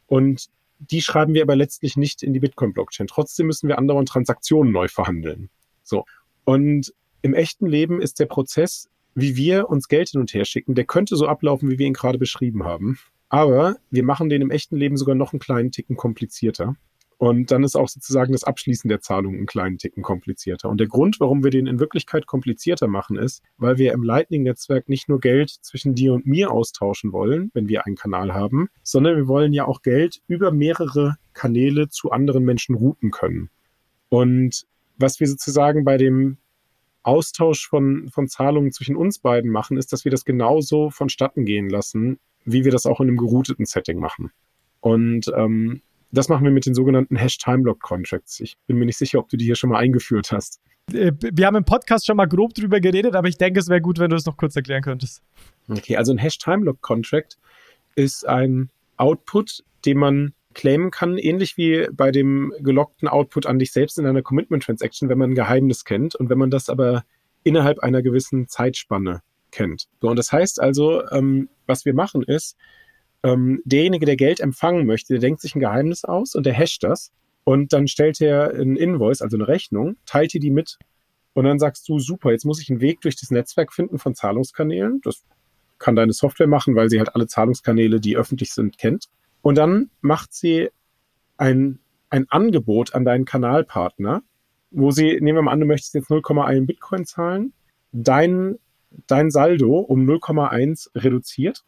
[0.07, 0.49] Und
[0.89, 3.07] die schreiben wir aber letztlich nicht in die Bitcoin-Blockchain.
[3.07, 5.49] Trotzdem müssen wir andauernd Transaktionen neu verhandeln.
[5.83, 6.05] So.
[6.43, 10.73] Und im echten Leben ist der Prozess, wie wir uns Geld hin und her schicken,
[10.73, 12.97] der könnte so ablaufen, wie wir ihn gerade beschrieben haben.
[13.29, 16.75] Aber wir machen den im echten Leben sogar noch einen kleinen Ticken komplizierter.
[17.21, 20.69] Und dann ist auch sozusagen das Abschließen der Zahlung einen kleinen Ticken komplizierter.
[20.69, 24.89] Und der Grund, warum wir den in Wirklichkeit komplizierter machen, ist, weil wir im Lightning-Netzwerk
[24.89, 29.17] nicht nur Geld zwischen dir und mir austauschen wollen, wenn wir einen Kanal haben, sondern
[29.17, 33.51] wir wollen ja auch Geld über mehrere Kanäle zu anderen Menschen routen können.
[34.09, 34.65] Und
[34.97, 36.37] was wir sozusagen bei dem
[37.03, 41.69] Austausch von, von Zahlungen zwischen uns beiden machen, ist, dass wir das genauso vonstatten gehen
[41.69, 44.31] lassen, wie wir das auch in einem gerouteten Setting machen.
[44.79, 48.39] Und ähm, das machen wir mit den sogenannten Hash-Time-Lock-Contracts.
[48.41, 50.59] Ich bin mir nicht sicher, ob du die hier schon mal eingeführt hast.
[50.93, 53.81] Äh, wir haben im Podcast schon mal grob drüber geredet, aber ich denke, es wäre
[53.81, 55.21] gut, wenn du es noch kurz erklären könntest.
[55.69, 57.37] Okay, also ein Hash-Time-Lock-Contract
[57.95, 63.71] ist ein Output, den man claimen kann, ähnlich wie bei dem gelockten Output an dich
[63.71, 67.03] selbst in einer Commitment-Transaction, wenn man ein Geheimnis kennt und wenn man das aber
[67.43, 69.21] innerhalb einer gewissen Zeitspanne
[69.51, 69.87] kennt.
[70.01, 72.57] So, und das heißt also, ähm, was wir machen ist,
[73.23, 76.83] ähm, derjenige, der Geld empfangen möchte, der denkt sich ein Geheimnis aus und der hasht
[76.83, 77.11] das
[77.43, 80.77] und dann stellt er ein Invoice, also eine Rechnung, teilt dir die mit
[81.33, 84.15] und dann sagst du, super, jetzt muss ich einen Weg durch das Netzwerk finden von
[84.15, 85.01] Zahlungskanälen.
[85.03, 85.23] Das
[85.79, 89.05] kann deine Software machen, weil sie halt alle Zahlungskanäle, die öffentlich sind, kennt.
[89.41, 90.69] Und dann macht sie
[91.37, 91.79] ein,
[92.09, 94.23] ein Angebot an deinen Kanalpartner,
[94.71, 97.53] wo sie, nehmen wir mal an, du möchtest jetzt 0,1 Bitcoin zahlen,
[97.91, 98.59] dein,
[99.07, 101.63] dein Saldo um 0,1 reduziert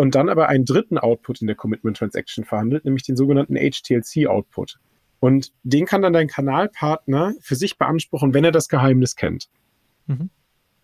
[0.00, 4.28] und dann aber einen dritten Output in der Commitment Transaction verhandelt, nämlich den sogenannten HTLC
[4.28, 4.78] Output.
[5.18, 9.50] Und den kann dann dein Kanalpartner für sich beanspruchen, wenn er das Geheimnis kennt.
[10.06, 10.30] Mhm.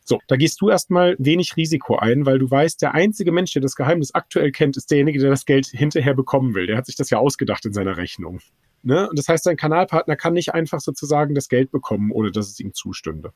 [0.05, 3.63] So, da gehst du erstmal wenig Risiko ein, weil du weißt, der einzige Mensch, der
[3.63, 6.67] das Geheimnis aktuell kennt, ist derjenige, der das Geld hinterher bekommen will.
[6.67, 8.41] Der hat sich das ja ausgedacht in seiner Rechnung.
[8.83, 9.09] Ne?
[9.09, 12.61] Und das heißt, dein Kanalpartner kann nicht einfach sozusagen das Geld bekommen, ohne dass es
[12.61, 13.33] ihm zustünde.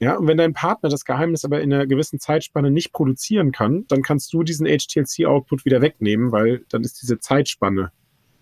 [0.00, 3.84] Ja, und wenn dein Partner das Geheimnis aber in einer gewissen Zeitspanne nicht produzieren kann,
[3.88, 7.90] dann kannst du diesen HTLC-Output wieder wegnehmen, weil dann ist diese Zeitspanne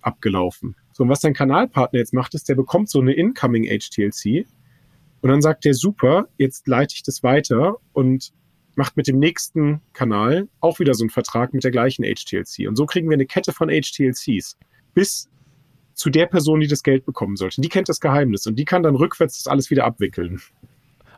[0.03, 0.77] abgelaufen.
[0.92, 4.47] So, und was dein Kanalpartner jetzt macht, ist, der bekommt so eine Incoming HTLC
[5.23, 8.33] und dann sagt der, super, jetzt leite ich das weiter und
[8.77, 12.69] macht mit dem nächsten Kanal auch wieder so einen Vertrag mit der gleichen HTLC.
[12.69, 14.59] Und so kriegen wir eine Kette von HTLCs
[14.92, 15.29] bis
[15.95, 17.62] zu der Person, die das Geld bekommen sollte.
[17.62, 20.40] Die kennt das Geheimnis und die kann dann rückwärts das alles wieder abwickeln.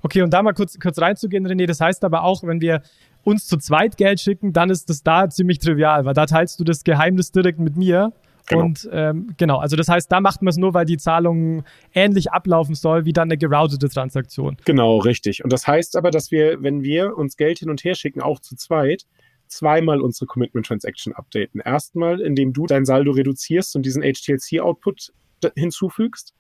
[0.02, 2.82] Okay, und da mal kurz, kurz reinzugehen, René, das heißt aber auch, wenn wir
[3.24, 6.64] uns zu zweit Geld schicken, dann ist das da ziemlich trivial, weil da teilst du
[6.64, 8.12] das Geheimnis direkt mit mir.
[8.48, 8.64] Genau.
[8.64, 12.32] Und ähm, genau, also das heißt, da macht man es nur, weil die Zahlung ähnlich
[12.32, 14.56] ablaufen soll wie dann eine geroutete Transaktion.
[14.64, 15.44] Genau, richtig.
[15.44, 18.40] Und das heißt aber, dass wir, wenn wir uns Geld hin und her schicken, auch
[18.40, 19.04] zu zweit,
[19.48, 21.60] zweimal unsere Commitment Transaction updaten.
[21.60, 25.12] Erstmal, indem du dein Saldo reduzierst und diesen HTLC-Output
[25.54, 26.34] hinzufügst.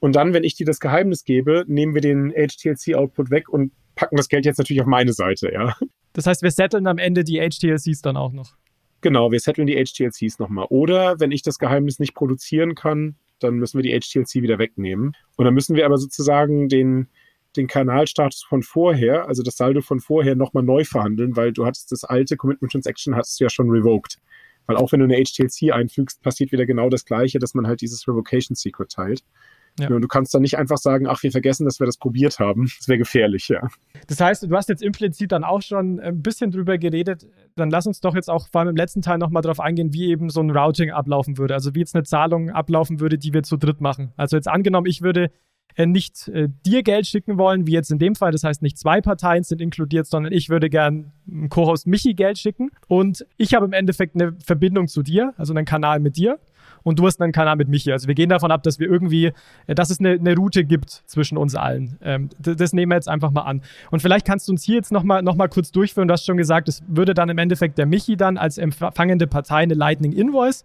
[0.00, 4.16] Und dann, wenn ich dir das Geheimnis gebe, nehmen wir den HTLC-Output weg und packen
[4.16, 5.74] das Geld jetzt natürlich auf meine Seite, ja.
[6.12, 8.54] Das heißt, wir setteln am Ende die HTLCs dann auch noch.
[9.02, 10.66] Genau, wir setteln die HTLCs nochmal.
[10.70, 15.12] Oder wenn ich das Geheimnis nicht produzieren kann, dann müssen wir die HTLC wieder wegnehmen.
[15.36, 17.08] Und dann müssen wir aber sozusagen den,
[17.56, 21.92] den Kanalstatus von vorher, also das Saldo von vorher, nochmal neu verhandeln, weil du hattest
[21.92, 24.18] das alte Commitment Transaction hast du ja schon revoked.
[24.66, 27.82] Weil auch wenn du eine HTLC einfügst, passiert wieder genau das Gleiche, dass man halt
[27.82, 29.22] dieses Revocation Secret teilt.
[29.78, 29.88] Ja.
[29.88, 32.70] Und du kannst dann nicht einfach sagen, ach, wir vergessen, dass wir das probiert haben.
[32.78, 33.68] Das wäre gefährlich, ja.
[34.06, 37.26] Das heißt, du hast jetzt implizit dann auch schon ein bisschen drüber geredet.
[37.56, 40.06] Dann lass uns doch jetzt auch vor allem im letzten Teil nochmal darauf eingehen, wie
[40.06, 41.54] eben so ein Routing ablaufen würde.
[41.54, 44.12] Also wie jetzt eine Zahlung ablaufen würde, die wir zu dritt machen.
[44.16, 45.30] Also jetzt angenommen, ich würde
[45.76, 48.32] äh, nicht äh, dir Geld schicken wollen, wie jetzt in dem Fall.
[48.32, 51.12] Das heißt, nicht zwei Parteien sind inkludiert, sondern ich würde gern
[51.50, 52.70] Co-Host Michi Geld schicken.
[52.88, 56.38] Und ich habe im Endeffekt eine Verbindung zu dir, also einen Kanal mit dir.
[56.86, 57.90] Und du hast einen Kanal mit Michi.
[57.90, 59.32] Also wir gehen davon ab, dass wir irgendwie,
[59.66, 61.98] äh, dass es eine, eine Route gibt zwischen uns allen.
[62.00, 63.60] Ähm, das nehmen wir jetzt einfach mal an.
[63.90, 66.06] Und vielleicht kannst du uns hier jetzt nochmal noch mal kurz durchführen.
[66.06, 69.64] Du hast schon gesagt, es würde dann im Endeffekt der Michi dann als empfangende Partei
[69.64, 70.64] eine Lightning Invoice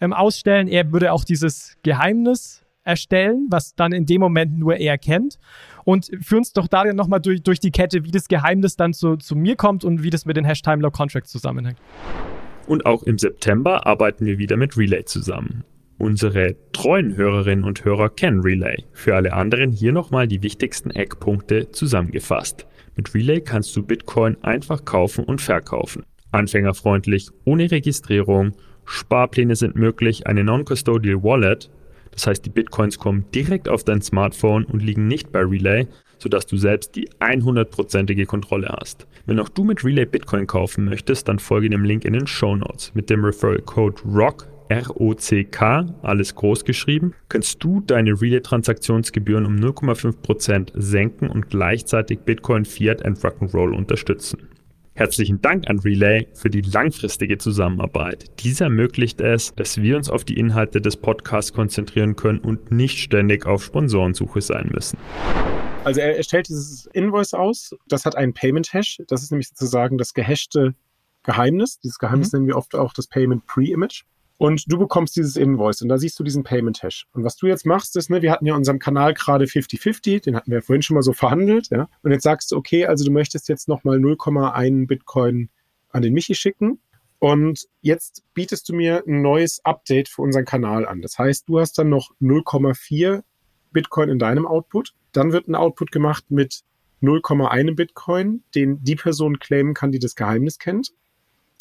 [0.00, 0.66] ähm, ausstellen.
[0.66, 5.38] Er würde auch dieses Geheimnis erstellen, was dann in dem Moment nur er kennt.
[5.84, 9.18] Und führ uns doch da nochmal durch, durch die Kette, wie das Geheimnis dann zu,
[9.18, 11.78] zu mir kommt und wie das mit den Hash-Time-Lock-Contracts zusammenhängt.
[12.66, 15.64] Und auch im September arbeiten wir wieder mit Relay zusammen.
[15.98, 18.84] Unsere treuen Hörerinnen und Hörer kennen Relay.
[18.92, 22.66] Für alle anderen hier nochmal die wichtigsten Eckpunkte zusammengefasst.
[22.96, 26.04] Mit Relay kannst du Bitcoin einfach kaufen und verkaufen.
[26.32, 28.52] Anfängerfreundlich, ohne Registrierung,
[28.84, 31.70] Sparpläne sind möglich, eine Non-Custodial Wallet,
[32.12, 35.86] das heißt die Bitcoins kommen direkt auf dein Smartphone und liegen nicht bei Relay,
[36.20, 39.06] sodass du selbst die 100%ige Kontrolle hast.
[39.26, 42.54] Wenn auch du mit Relay Bitcoin kaufen möchtest, dann folge dem Link in den Show
[42.54, 42.92] Notes.
[42.94, 50.70] Mit dem Referral Code ROCK R-O-C-K, alles groß geschrieben, kannst du deine Relay-Transaktionsgebühren um 0,5%
[50.74, 54.48] senken und gleichzeitig Bitcoin, Fiat und Rock'n'Roll unterstützen.
[54.94, 58.26] Herzlichen Dank an Relay für die langfristige Zusammenarbeit.
[58.40, 62.98] Dies ermöglicht es, dass wir uns auf die Inhalte des Podcasts konzentrieren können und nicht
[62.98, 64.98] ständig auf Sponsorensuche sein müssen.
[65.84, 69.96] Also er, stellt dieses Invoice aus, das hat einen Payment Hash, das ist nämlich sozusagen
[69.96, 70.74] das gehashte
[71.22, 71.78] Geheimnis.
[71.78, 72.38] Dieses Geheimnis mhm.
[72.38, 74.04] nennen wir oft auch das Payment Pre-Image.
[74.36, 77.06] Und du bekommst dieses Invoice und da siehst du diesen Payment Hash.
[77.12, 80.34] Und was du jetzt machst, ist, ne, wir hatten ja unserem Kanal gerade 50-50, den
[80.34, 81.90] hatten wir vorhin schon mal so verhandelt, ja.
[82.02, 85.50] Und jetzt sagst du, okay, also du möchtest jetzt nochmal 0,1 Bitcoin
[85.90, 86.80] an den Michi schicken.
[87.18, 91.02] Und jetzt bietest du mir ein neues Update für unseren Kanal an.
[91.02, 93.22] Das heißt, du hast dann noch 0,4
[93.72, 94.94] Bitcoin in deinem Output.
[95.12, 96.62] Dann wird ein Output gemacht mit
[97.02, 100.92] 0,1 Bitcoin, den die Person claimen kann, die das Geheimnis kennt.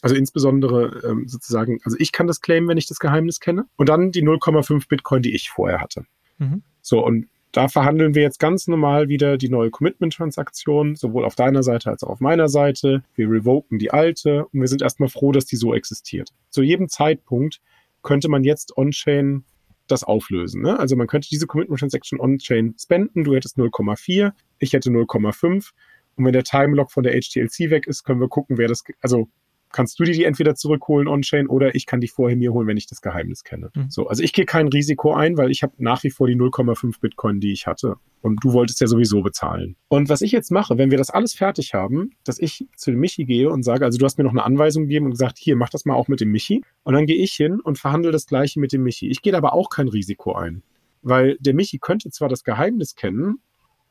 [0.01, 3.65] Also insbesondere ähm, sozusagen, also ich kann das claimen, wenn ich das Geheimnis kenne.
[3.75, 6.05] Und dann die 0,5 Bitcoin, die ich vorher hatte.
[6.37, 6.63] Mhm.
[6.81, 11.63] So, und da verhandeln wir jetzt ganz normal wieder die neue Commitment-Transaktion, sowohl auf deiner
[11.63, 13.03] Seite als auch auf meiner Seite.
[13.15, 16.29] Wir revoken die alte und wir sind erstmal froh, dass die so existiert.
[16.51, 17.59] Zu jedem Zeitpunkt
[18.03, 19.43] könnte man jetzt on-chain
[19.91, 20.61] das auflösen.
[20.61, 20.79] Ne?
[20.79, 23.23] Also man könnte diese Commitment-Transaction on-chain spenden.
[23.23, 25.71] Du hättest 0,4, ich hätte 0,5.
[26.15, 29.29] Und wenn der Timelock von der HTLC weg ist, können wir gucken, wer das, also
[29.71, 32.77] kannst du dir die entweder zurückholen on-chain oder ich kann die vorher mir holen, wenn
[32.77, 33.69] ich das Geheimnis kenne.
[33.75, 33.89] Mhm.
[33.89, 36.99] So, also ich gehe kein Risiko ein, weil ich habe nach wie vor die 0,5
[36.99, 37.95] Bitcoin, die ich hatte.
[38.21, 39.75] Und du wolltest ja sowieso bezahlen.
[39.87, 42.99] Und was ich jetzt mache, wenn wir das alles fertig haben, dass ich zu dem
[42.99, 45.55] Michi gehe und sage, also du hast mir noch eine Anweisung gegeben und gesagt, hier,
[45.55, 46.63] mach das mal auch mit dem Michi.
[46.83, 49.09] Und dann gehe ich hin und verhandle das gleiche mit dem Michi.
[49.09, 50.63] Ich gehe aber auch kein Risiko ein.
[51.01, 53.39] Weil der Michi könnte zwar das Geheimnis kennen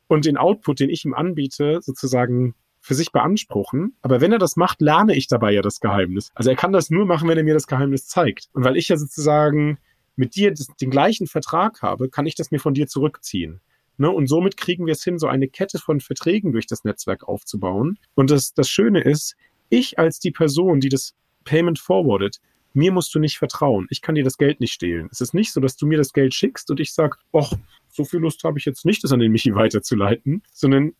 [0.07, 3.95] und den Output, den ich ihm anbiete, sozusagen für sich beanspruchen.
[4.01, 6.31] Aber wenn er das macht, lerne ich dabei ja das Geheimnis.
[6.33, 8.49] Also er kann das nur machen, wenn er mir das Geheimnis zeigt.
[8.53, 9.77] Und weil ich ja sozusagen
[10.15, 13.61] mit dir den gleichen Vertrag habe, kann ich das mir von dir zurückziehen.
[13.97, 14.09] Ne?
[14.09, 17.97] Und somit kriegen wir es hin, so eine Kette von Verträgen durch das Netzwerk aufzubauen.
[18.15, 19.35] Und das, das Schöne ist,
[19.69, 22.39] ich als die Person, die das Payment forwardet,
[22.73, 23.87] mir musst du nicht vertrauen.
[23.89, 25.09] Ich kann dir das Geld nicht stehlen.
[25.11, 27.53] Es ist nicht so, dass du mir das Geld schickst und ich sag, ach,
[27.89, 30.93] so viel Lust habe ich jetzt nicht, das an den Michi weiterzuleiten, sondern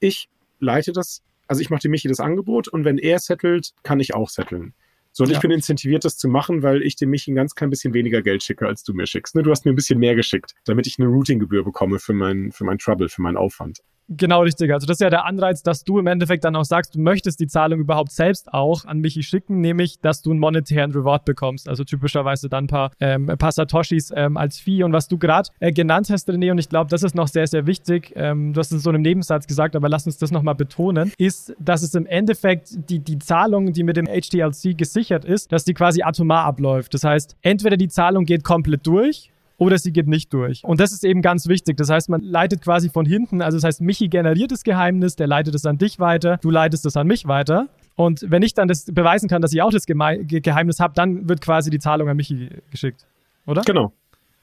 [0.00, 0.28] ich
[0.60, 4.14] leite das, also ich mache dem Michi das Angebot und wenn er settelt, kann ich
[4.14, 4.74] auch setteln.
[5.12, 5.36] So, und ja.
[5.36, 8.22] ich bin incentiviert, das zu machen, weil ich dem Michi ein ganz klein bisschen weniger
[8.22, 9.34] Geld schicke, als du mir schickst.
[9.34, 9.42] Ne?
[9.42, 12.64] Du hast mir ein bisschen mehr geschickt, damit ich eine Routing-Gebühr bekomme für mein, für
[12.64, 13.80] mein Trouble, für meinen Aufwand.
[14.12, 14.72] Genau, richtig.
[14.72, 17.38] Also das ist ja der Anreiz, dass du im Endeffekt dann auch sagst, du möchtest
[17.38, 21.68] die Zahlung überhaupt selbst auch an Michi schicken, nämlich, dass du einen monetären Reward bekommst.
[21.68, 24.82] Also typischerweise dann ein paar, ähm, paar Satoshis ähm, als Fee.
[24.82, 27.46] Und was du gerade äh, genannt hast, René, und ich glaube, das ist noch sehr,
[27.46, 30.32] sehr wichtig, ähm, du hast es so in einem Nebensatz gesagt, aber lass uns das
[30.32, 35.24] nochmal betonen, ist, dass es im Endeffekt die, die Zahlung, die mit dem HDLC gesichert
[35.24, 36.94] ist, dass die quasi atomar abläuft.
[36.94, 40.64] Das heißt, entweder die Zahlung geht komplett durch, oder sie geht nicht durch.
[40.64, 41.76] Und das ist eben ganz wichtig.
[41.76, 45.26] Das heißt, man leitet quasi von hinten, also das heißt, Michi generiert das Geheimnis, der
[45.26, 47.68] leitet es an dich weiter, du leitest es an mich weiter.
[47.94, 51.28] Und wenn ich dann das beweisen kann, dass ich auch das Geme Geheimnis habe, dann
[51.28, 53.06] wird quasi die Zahlung an Michi geschickt.
[53.46, 53.60] Oder?
[53.60, 53.92] Genau.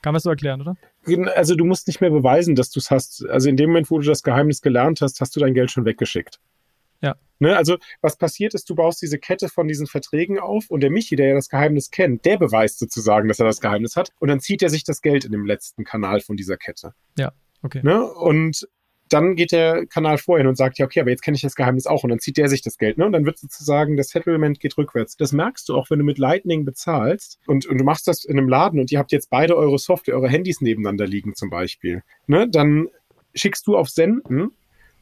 [0.03, 0.75] Kann man es so erklären, oder?
[1.35, 3.27] Also du musst nicht mehr beweisen, dass du es hast.
[3.27, 5.85] Also in dem Moment, wo du das Geheimnis gelernt hast, hast du dein Geld schon
[5.85, 6.39] weggeschickt.
[7.01, 7.15] Ja.
[7.39, 10.89] Ne, also was passiert ist, du baust diese Kette von diesen Verträgen auf und der
[10.89, 14.29] Michi, der ja das Geheimnis kennt, der beweist sozusagen, dass er das Geheimnis hat und
[14.29, 16.93] dann zieht er sich das Geld in dem letzten Kanal von dieser Kette.
[17.15, 17.81] Ja, okay.
[17.83, 18.03] Ne?
[18.03, 18.67] Und
[19.09, 21.87] dann geht der Kanal vorhin und sagt, ja, okay, aber jetzt kenne ich das Geheimnis
[21.87, 23.05] auch und dann zieht der sich das Geld, ne?
[23.05, 25.15] Und dann wird sozusagen das Settlement geht rückwärts.
[25.15, 28.37] Das merkst du auch, wenn du mit Lightning bezahlst und, und du machst das in
[28.37, 32.03] einem Laden und ihr habt jetzt beide eure Software, eure Handys nebeneinander liegen zum Beispiel,
[32.27, 32.49] ne?
[32.49, 32.87] Dann
[33.33, 34.51] schickst du auf Senden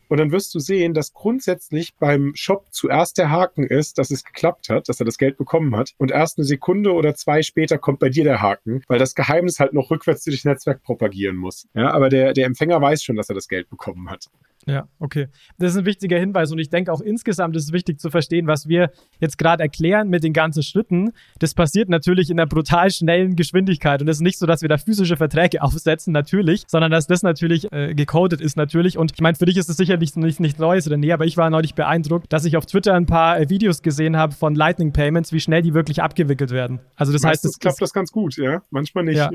[0.08, 4.24] Und dann wirst du sehen, dass grundsätzlich beim Shop zuerst der Haken ist, dass es
[4.24, 5.94] geklappt hat, dass er das Geld bekommen hat.
[5.98, 9.60] Und erst eine Sekunde oder zwei später kommt bei dir der Haken, weil das Geheimnis
[9.60, 11.68] halt noch rückwärts durch das Netzwerk propagieren muss.
[11.74, 14.30] Ja, aber der, der Empfänger weiß schon, dass er das Geld bekommen hat.
[14.68, 15.28] Ja, okay.
[15.60, 18.48] Das ist ein wichtiger Hinweis und ich denke auch insgesamt ist es wichtig zu verstehen,
[18.48, 21.12] was wir jetzt gerade erklären mit den ganzen Schritten.
[21.40, 24.70] Das passiert natürlich in einer brutal schnellen Geschwindigkeit und es ist nicht so, dass wir
[24.70, 28.98] da physische Verträge aufsetzen, natürlich, sondern dass das natürlich äh, gecodet ist, natürlich.
[28.98, 31.50] Und ich meine, für dich ist es sicherlich nicht, nicht Neues nee, aber ich war
[31.50, 35.32] neulich beeindruckt, dass ich auf Twitter ein paar äh, Videos gesehen habe von Lightning Payments,
[35.32, 36.80] wie schnell die wirklich abgewickelt werden.
[36.96, 38.62] Also das Meistens heißt, es klappt das ganz gut, ja.
[38.72, 39.18] Manchmal nicht.
[39.18, 39.30] Ja,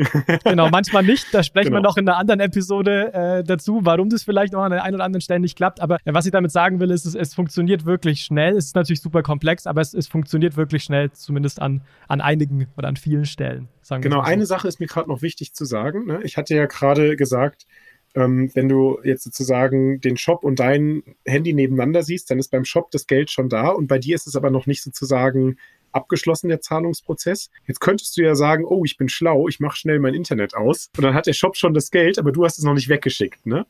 [0.45, 1.27] genau, manchmal nicht.
[1.33, 1.79] Da sprechen genau.
[1.79, 4.97] wir noch in einer anderen Episode äh, dazu, warum das vielleicht noch an der einen
[4.97, 5.81] oder anderen Stellen nicht klappt.
[5.81, 8.57] Aber was ich damit sagen will, ist, es, es funktioniert wirklich schnell.
[8.57, 12.67] Es ist natürlich super komplex, aber es, es funktioniert wirklich schnell, zumindest an, an einigen
[12.77, 13.69] oder an vielen Stellen.
[14.01, 14.23] genau, so.
[14.23, 16.07] eine Sache ist mir gerade noch wichtig zu sagen.
[16.07, 16.21] Ne?
[16.23, 17.67] Ich hatte ja gerade gesagt,
[18.15, 22.65] ähm, wenn du jetzt sozusagen den Shop und dein Handy nebeneinander siehst, dann ist beim
[22.65, 25.57] Shop das Geld schon da und bei dir ist es aber noch nicht sozusagen
[25.93, 27.51] abgeschlossen, der Zahlungsprozess.
[27.67, 30.91] Jetzt könntest du ja sagen, oh, ich bin schlau, ich mache schnell mein Internet aus
[30.97, 33.47] und dann hat der Shop schon das Geld, aber du hast es noch nicht weggeschickt.
[33.47, 33.67] Ne?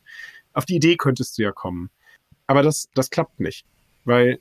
[0.53, 1.91] Auf die Idee könntest du ja kommen.
[2.47, 3.65] Aber das, das klappt nicht.
[4.05, 4.41] Weil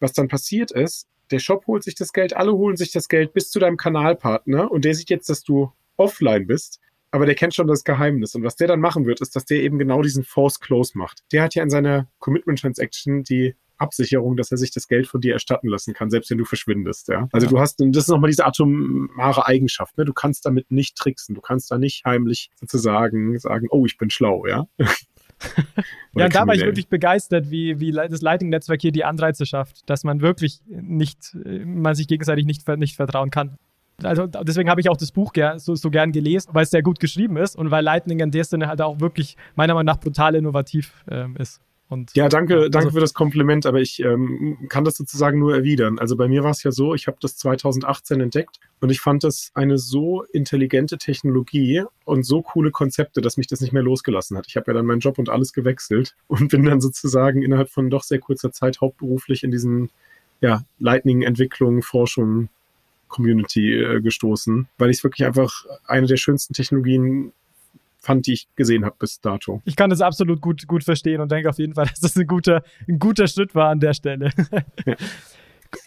[0.00, 3.32] was dann passiert ist, der Shop holt sich das Geld, alle holen sich das Geld
[3.32, 7.54] bis zu deinem Kanalpartner und der sieht jetzt, dass du offline bist, aber der kennt
[7.54, 8.34] schon das Geheimnis.
[8.34, 11.22] Und was der dann machen wird, ist, dass der eben genau diesen Force Close macht.
[11.32, 15.20] Der hat ja in seiner Commitment Transaction die Absicherung, dass er sich das Geld von
[15.20, 17.08] dir erstatten lassen kann, selbst wenn du verschwindest.
[17.08, 17.28] Ja?
[17.32, 17.50] Also ja.
[17.50, 19.96] du hast, und das ist nochmal diese atomare Eigenschaft.
[19.96, 20.04] Ne?
[20.04, 21.34] Du kannst damit nicht tricksen.
[21.34, 24.46] Du kannst da nicht heimlich sozusagen sagen, oh, ich bin schlau.
[24.46, 24.66] Ja.
[26.16, 29.88] ja, und da war ich wirklich begeistert, wie, wie das Lightning-Netzwerk hier die Anreize schafft,
[29.88, 33.56] dass man wirklich nicht, man sich gegenseitig nicht, nicht vertrauen kann.
[34.02, 36.82] Also deswegen habe ich auch das Buch ger so, so gern gelesen, weil es sehr
[36.82, 40.00] gut geschrieben ist und weil Lightning in der Sinne halt auch wirklich meiner Meinung nach
[40.00, 41.60] brutal innovativ ähm, ist.
[41.90, 45.54] Und, ja, danke, danke also, für das Kompliment, aber ich ähm, kann das sozusagen nur
[45.54, 45.98] erwidern.
[45.98, 49.24] Also bei mir war es ja so, ich habe das 2018 entdeckt und ich fand
[49.24, 54.36] das eine so intelligente Technologie und so coole Konzepte, dass mich das nicht mehr losgelassen
[54.36, 54.46] hat.
[54.48, 57.88] Ich habe ja dann meinen Job und alles gewechselt und bin dann sozusagen innerhalb von
[57.88, 59.90] doch sehr kurzer Zeit hauptberuflich in diesen
[60.42, 62.50] ja, Lightning-Entwicklung, Forschung,
[63.08, 67.32] Community äh, gestoßen, weil ich es wirklich einfach eine der schönsten Technologien
[67.98, 69.62] fand, die ich gesehen habe bis dato.
[69.64, 72.26] Ich kann das absolut gut, gut verstehen und denke auf jeden Fall, dass das ein
[72.26, 74.30] guter, ein guter Schritt war an der Stelle.
[74.86, 74.94] Ja.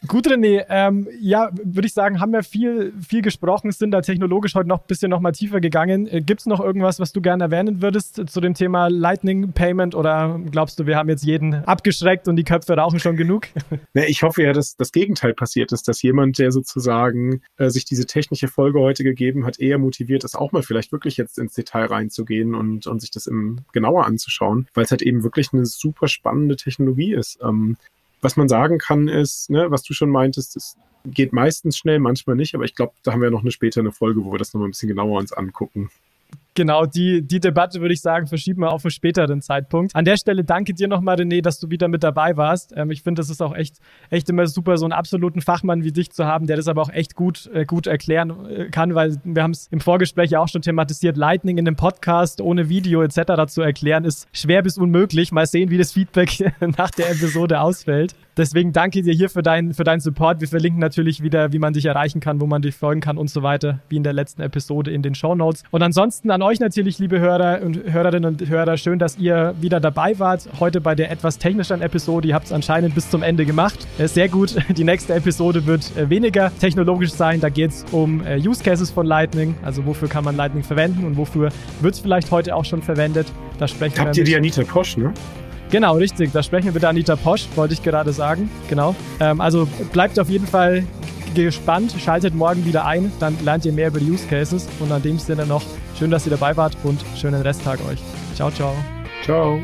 [0.07, 0.65] Gut, René.
[0.69, 4.81] Ähm, ja, würde ich sagen, haben wir viel, viel gesprochen, sind da technologisch heute noch
[4.81, 6.07] ein bisschen noch mal tiefer gegangen.
[6.07, 9.95] Äh, Gibt es noch irgendwas, was du gerne erwähnen würdest zu dem Thema Lightning Payment
[9.95, 13.47] oder glaubst du, wir haben jetzt jeden abgeschreckt und die Köpfe rauchen schon genug?
[13.93, 17.85] Ja, ich hoffe ja, dass das Gegenteil passiert ist, dass jemand, der sozusagen äh, sich
[17.85, 21.53] diese technische Folge heute gegeben hat, eher motiviert ist, auch mal vielleicht wirklich jetzt ins
[21.53, 25.65] Detail reinzugehen und, und sich das im, genauer anzuschauen, weil es halt eben wirklich eine
[25.65, 27.39] super spannende Technologie ist.
[27.41, 27.77] Ähm,
[28.21, 32.35] was man sagen kann, ist, ne, was du schon meintest, es geht meistens schnell, manchmal
[32.35, 34.53] nicht, aber ich glaube, da haben wir noch eine später eine Folge, wo wir das
[34.53, 35.89] nochmal ein bisschen genauer uns angucken.
[36.53, 39.95] Genau, die, die Debatte würde ich sagen, verschieben wir auf einen späteren Zeitpunkt.
[39.95, 42.73] An der Stelle danke dir nochmal, René, dass du wieder mit dabei warst.
[42.75, 43.77] Ähm, ich finde, das ist auch echt,
[44.09, 46.89] echt immer super, so einen absoluten Fachmann wie dich zu haben, der das aber auch
[46.89, 50.49] echt gut, äh, gut erklären äh, kann, weil wir haben es im Vorgespräch ja auch
[50.49, 51.15] schon thematisiert.
[51.15, 53.47] Lightning in einem Podcast ohne Video etc.
[53.47, 55.31] zu erklären, ist schwer bis unmöglich.
[55.31, 58.13] Mal sehen, wie das Feedback nach der Episode ausfällt.
[58.37, 60.39] Deswegen danke dir hier für, dein, für deinen Support.
[60.39, 63.29] Wir verlinken natürlich wieder, wie man dich erreichen kann, wo man dich folgen kann und
[63.29, 65.63] so weiter, wie in der letzten Episode in den Show Notes.
[65.71, 69.81] Und ansonsten an euch natürlich, liebe Hörer und Hörerinnen und Hörer, schön, dass ihr wieder
[69.81, 70.47] dabei wart.
[70.59, 72.29] Heute bei der etwas technischeren Episode.
[72.29, 73.85] Ihr habt es anscheinend bis zum Ende gemacht.
[73.97, 74.55] Äh, sehr gut.
[74.77, 77.41] Die nächste Episode wird äh, weniger technologisch sein.
[77.41, 79.55] Da geht es um äh, Use Cases von Lightning.
[79.61, 81.49] Also wofür kann man Lightning verwenden und wofür
[81.81, 83.27] wird es vielleicht heute auch schon verwendet.
[83.57, 85.13] Da sprechen Habt ihr die Anita Posch, ne?
[85.71, 86.31] Genau, richtig.
[86.33, 88.51] Da sprechen wir mit Anita Posch, wollte ich gerade sagen.
[88.69, 88.93] Genau.
[89.19, 90.83] Ähm, also bleibt auf jeden Fall
[91.33, 94.67] gespannt, schaltet morgen wieder ein, dann lernt ihr mehr über die Use Cases.
[94.79, 95.63] Und an dem Sinne noch
[95.97, 97.99] schön, dass ihr dabei wart und schönen Resttag euch.
[98.35, 98.75] Ciao, ciao.
[99.23, 99.59] Ciao.